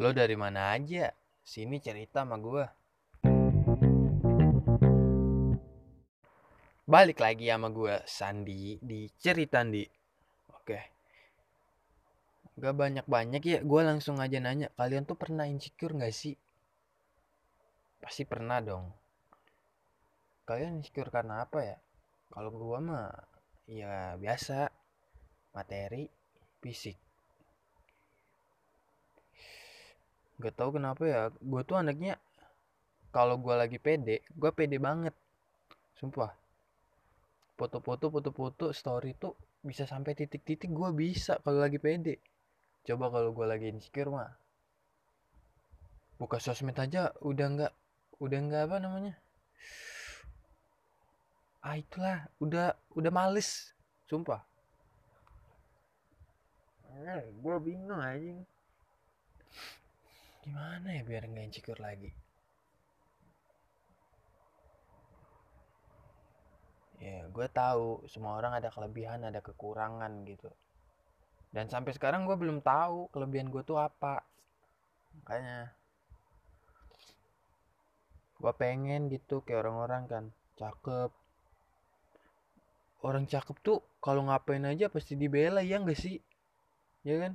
Lo 0.00 0.08
dari 0.16 0.32
mana 0.40 0.72
aja? 0.72 1.12
Sini 1.44 1.76
cerita 1.76 2.24
sama 2.24 2.40
gue. 2.40 2.64
Balik 6.88 7.20
lagi 7.20 7.52
sama 7.52 7.68
gue, 7.68 8.00
Sandi, 8.08 8.80
di 8.80 9.04
cerita 9.20 9.60
Di. 9.68 9.84
Oke. 10.56 10.80
Gak 12.56 12.72
banyak-banyak 12.72 13.42
ya, 13.44 13.60
gue 13.60 13.82
langsung 13.84 14.16
aja 14.16 14.40
nanya. 14.40 14.72
Kalian 14.80 15.04
tuh 15.04 15.20
pernah 15.20 15.44
insecure 15.44 15.92
gak 16.00 16.16
sih? 16.16 16.40
Pasti 18.00 18.24
pernah 18.24 18.64
dong. 18.64 18.88
Kalian 20.48 20.80
insecure 20.80 21.12
karena 21.12 21.44
apa 21.44 21.60
ya? 21.60 21.76
Kalau 22.32 22.48
gue 22.48 22.78
mah, 22.80 23.12
ya 23.68 24.16
biasa. 24.16 24.72
Materi, 25.52 26.08
fisik. 26.64 27.11
Gak 30.42 30.58
tau 30.58 30.74
kenapa 30.74 31.06
ya, 31.06 31.22
gue 31.30 31.62
tuh 31.62 31.78
anaknya 31.78 32.18
kalau 33.14 33.38
gue 33.38 33.54
lagi 33.54 33.78
pede, 33.78 34.26
gue 34.34 34.50
pede 34.50 34.82
banget. 34.82 35.14
Sumpah. 35.94 36.34
Foto-foto, 37.54 38.10
foto-foto, 38.10 38.74
story 38.74 39.14
tuh 39.14 39.38
bisa 39.62 39.86
sampai 39.86 40.18
titik-titik 40.18 40.74
gue 40.74 40.90
bisa 40.90 41.38
kalau 41.46 41.62
lagi 41.62 41.78
pede. 41.78 42.18
Coba 42.82 43.14
kalau 43.14 43.30
gue 43.30 43.46
lagi 43.46 43.70
insecure 43.70 44.10
mah. 44.10 44.34
Buka 46.18 46.42
sosmed 46.42 46.74
aja 46.74 47.14
udah 47.22 47.46
nggak, 47.54 47.72
udah 48.18 48.38
nggak 48.42 48.62
apa 48.66 48.76
namanya. 48.82 49.14
Ah 51.62 51.78
itulah, 51.78 52.26
udah 52.42 52.74
udah 52.98 53.12
males, 53.14 53.70
sumpah. 54.10 54.42
Eh, 57.06 57.30
gue 57.30 57.56
bingung 57.62 58.02
aja 58.02 58.42
gimana 60.42 60.98
ya 60.98 61.02
biar 61.06 61.30
nggak 61.30 61.46
insecure 61.46 61.78
lagi? 61.78 62.10
Ya 67.02 67.26
gue 67.26 67.46
tahu 67.50 68.06
semua 68.06 68.38
orang 68.38 68.58
ada 68.58 68.70
kelebihan 68.70 69.26
ada 69.26 69.42
kekurangan 69.42 70.22
gitu. 70.26 70.50
Dan 71.54 71.66
sampai 71.70 71.94
sekarang 71.94 72.26
gue 72.26 72.34
belum 72.38 72.62
tahu 72.62 73.10
kelebihan 73.10 73.50
gue 73.50 73.62
tuh 73.62 73.78
apa. 73.78 74.22
Makanya 75.22 75.70
gue 78.38 78.52
pengen 78.58 79.10
gitu 79.10 79.42
kayak 79.46 79.66
orang-orang 79.66 80.02
kan. 80.10 80.24
Cakep. 80.58 81.10
Orang 83.02 83.26
cakep 83.26 83.56
tuh 83.66 83.82
kalau 83.98 84.26
ngapain 84.30 84.62
aja 84.62 84.86
pasti 84.86 85.18
dibela 85.18 85.62
ya 85.62 85.82
enggak 85.82 85.98
sih? 85.98 86.22
Ya 87.02 87.18
kan 87.18 87.34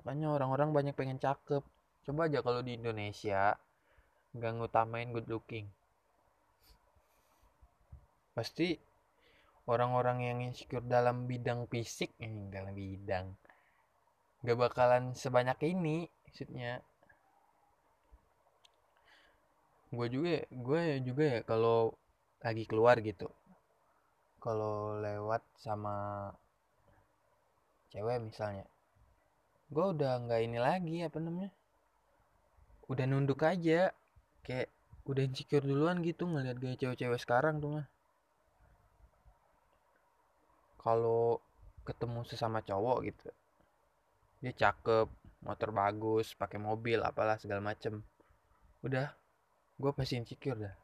makanya 0.00 0.32
orang-orang 0.32 0.70
banyak 0.72 0.94
pengen 0.96 1.20
cakep. 1.20 1.60
Coba 2.08 2.26
aja 2.26 2.40
kalau 2.40 2.64
di 2.64 2.80
Indonesia 2.80 3.52
nggak 4.32 4.52
ngutamain 4.56 5.12
good 5.12 5.28
looking. 5.28 5.68
Pasti 8.32 8.80
orang-orang 9.68 10.18
yang 10.24 10.38
insecure 10.40 10.82
dalam 10.82 11.28
bidang 11.28 11.68
fisik 11.68 12.16
eh, 12.18 12.32
dalam 12.48 12.72
bidang 12.72 13.36
nggak 14.40 14.56
bakalan 14.56 15.12
sebanyak 15.12 15.58
ini 15.68 16.08
maksudnya. 16.24 16.80
Gue 19.92 20.06
juga 20.08 20.48
gue 20.48 20.82
juga 21.04 21.24
ya 21.28 21.40
kalau 21.44 21.92
lagi 22.40 22.64
keluar 22.64 22.96
gitu 23.04 23.28
kalau 24.40 24.96
lewat 24.96 25.44
sama 25.60 26.32
cewek 27.92 28.16
misalnya 28.24 28.64
gue 29.70 29.84
udah 29.94 30.26
nggak 30.26 30.40
ini 30.42 30.58
lagi 30.58 30.96
apa 31.06 31.18
namanya 31.22 31.50
udah 32.90 33.04
nunduk 33.06 33.46
aja. 33.46 33.94
Kayak 34.42 34.68
udah 35.06 35.22
insecure 35.22 35.62
duluan 35.62 36.02
gitu 36.02 36.26
ngeliat 36.26 36.58
gaya 36.58 36.74
cewek-cewek 36.74 37.20
sekarang 37.22 37.62
tuh 37.62 37.78
mah. 37.78 37.86
Kalau 40.82 41.38
ketemu 41.86 42.26
sesama 42.26 42.60
cowok 42.60 42.98
gitu 43.08 43.28
dia 44.40 44.56
cakep 44.56 45.08
motor 45.44 45.68
bagus 45.68 46.32
pakai 46.32 46.56
mobil 46.56 46.98
apalah 47.04 47.36
segala 47.36 47.60
macem. 47.60 48.00
Udah 48.80 49.12
gue 49.76 49.90
pasti 49.92 50.16
insecure 50.16 50.56
dah. 50.56 50.76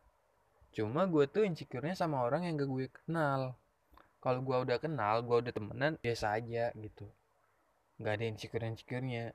Cuma 0.76 1.08
gue 1.08 1.24
tuh 1.24 1.48
insecure-nya 1.48 1.96
sama 1.96 2.20
orang 2.20 2.44
yang 2.44 2.60
gak 2.60 2.68
gue 2.68 2.86
kenal. 2.92 3.56
Kalau 4.20 4.40
gue 4.44 4.56
udah 4.68 4.76
kenal 4.76 5.24
gue 5.24 5.36
udah 5.48 5.52
temenan 5.56 5.96
biasa 6.04 6.36
aja 6.36 6.68
gitu 6.76 7.08
nggak 7.96 8.14
ada 8.16 8.24
insecure 8.28 8.66
insecurenya 8.68 9.32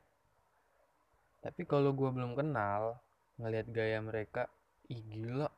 tapi 1.41 1.65
kalau 1.65 1.89
gue 1.97 2.09
belum 2.13 2.37
kenal 2.37 3.01
ngelihat 3.41 3.67
gaya 3.73 3.97
mereka 3.97 4.45
ih 4.93 5.01
gila. 5.09 5.49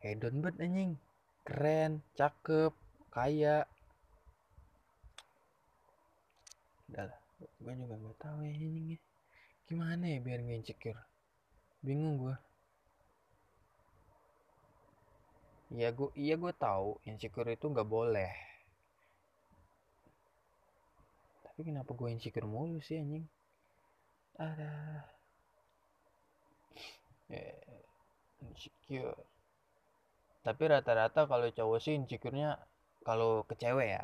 Hedon 0.00 0.40
banget 0.40 0.64
anjing. 0.64 0.92
Keren 1.44 2.00
cakep 2.16 2.72
kaya. 3.12 3.68
Udah 6.88 7.04
lah 7.12 7.20
gue 7.60 7.72
juga 7.76 7.94
nggak 8.00 8.18
tahu 8.20 8.40
ya 8.48 8.56
gimana 9.64 10.04
ya 10.04 10.18
biar 10.24 10.40
nggak 10.44 10.58
insecure? 10.64 11.00
Bingung 11.84 12.16
gue 12.20 12.36
Iya 15.74 15.90
gue 15.90 16.08
iya 16.14 16.34
gue 16.40 16.52
tahu 16.54 17.00
insecure 17.08 17.50
itu 17.52 17.66
nggak 17.68 17.88
boleh 17.88 18.32
tapi 21.54 21.70
kenapa 21.70 21.94
gue 21.94 22.10
insecure 22.10 22.50
mulu 22.50 22.82
sih 22.82 22.98
anjing? 22.98 23.22
Ada. 24.42 25.06
Yeah, 27.30 27.62
insecure. 28.42 29.14
Tapi 30.42 30.62
rata-rata 30.66 31.30
kalau 31.30 31.46
cowok 31.46 31.78
sih 31.78 31.94
insecure-nya 31.94 32.58
kalau 33.06 33.46
ke 33.46 33.54
cewek 33.54 33.94
ya 33.94 34.02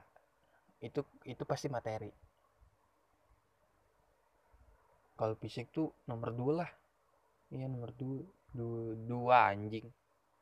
itu 0.78 1.02
itu 1.26 1.42
pasti 1.42 1.66
materi. 1.66 2.14
Kalau 5.18 5.34
fisik 5.34 5.74
tuh 5.74 5.90
nomor 6.06 6.30
dua 6.30 6.52
lah. 6.62 6.70
Iya 7.50 7.66
nomor 7.66 7.90
dua 7.98 8.22
dua, 8.54 8.94
dua 8.94 9.36
anjing. 9.50 9.90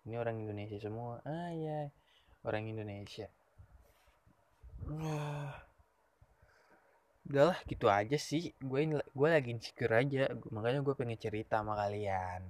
Ini 0.05 0.21
orang 0.21 0.45
Indonesia 0.45 0.77
semua. 0.77 1.25
Ah 1.25 1.57
ya 1.57 1.89
orang 2.45 2.69
Indonesia 2.69 3.33
udahlah 7.28 7.59
gitu 7.69 7.87
aja 7.93 8.16
sih. 8.16 8.56
Gue 8.59 8.89
gue 8.89 9.28
lagi 9.28 9.53
insecure 9.53 9.93
aja. 9.93 10.33
Makanya 10.49 10.81
gue 10.81 10.94
pengen 10.97 11.21
cerita 11.21 11.61
sama 11.61 11.77
kalian. 11.77 12.43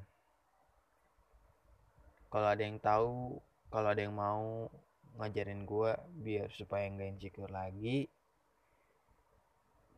Kalau 2.31 2.49
ada 2.49 2.63
yang 2.63 2.79
tahu 2.79 3.43
kalau 3.69 3.89
ada 3.93 4.01
yang 4.01 4.15
mau 4.17 4.71
ngajarin 5.19 5.67
gue 5.67 5.91
biar 6.23 6.49
supaya 6.55 6.87
nggak 6.87 7.19
insecure 7.19 7.51
lagi 7.51 8.07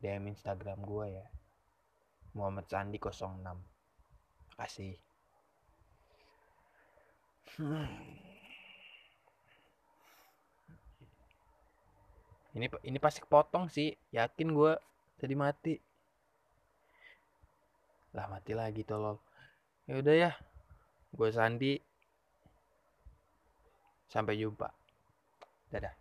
DM 0.01 0.33
Instagram 0.33 0.81
gue 0.81 1.05
ya. 1.13 1.25
Muhammad 2.33 2.65
Sandi 2.71 2.97
06 2.97 3.71
kasih 4.55 4.95
hmm. 7.59 8.30
Ini 12.57 12.67
ini 12.83 12.97
pasti 12.99 13.23
kepotong 13.23 13.71
sih. 13.71 13.95
Yakin 14.11 14.51
gue 14.51 14.73
tadi 15.21 15.35
mati. 15.37 15.73
Lah 18.11 18.27
mati 18.27 18.51
lagi 18.51 18.83
tolol. 18.83 19.15
Ya 19.87 19.93
udah 20.01 20.15
ya. 20.15 20.31
Gue 21.15 21.29
Sandi. 21.31 21.79
Sampai 24.11 24.35
jumpa. 24.35 24.67
Dadah 25.71 26.00